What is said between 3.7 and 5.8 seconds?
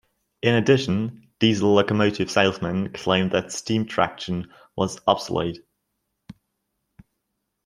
traction was obsolete.